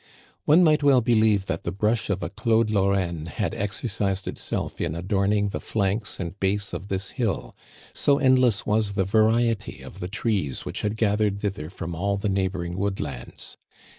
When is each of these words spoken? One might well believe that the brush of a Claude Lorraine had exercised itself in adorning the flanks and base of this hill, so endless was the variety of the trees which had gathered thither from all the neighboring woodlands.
One 0.45 0.63
might 0.63 0.81
well 0.81 1.01
believe 1.01 1.45
that 1.45 1.61
the 1.63 1.71
brush 1.71 2.09
of 2.09 2.23
a 2.23 2.31
Claude 2.31 2.71
Lorraine 2.71 3.27
had 3.27 3.53
exercised 3.53 4.27
itself 4.27 4.81
in 4.81 4.95
adorning 4.95 5.49
the 5.49 5.59
flanks 5.59 6.19
and 6.19 6.39
base 6.39 6.73
of 6.73 6.87
this 6.87 7.11
hill, 7.11 7.55
so 7.93 8.17
endless 8.17 8.65
was 8.65 8.93
the 8.93 9.05
variety 9.05 9.83
of 9.83 9.99
the 9.99 10.07
trees 10.07 10.65
which 10.65 10.81
had 10.81 10.97
gathered 10.97 11.41
thither 11.41 11.69
from 11.69 11.93
all 11.93 12.17
the 12.17 12.29
neighboring 12.29 12.79
woodlands. 12.79 13.57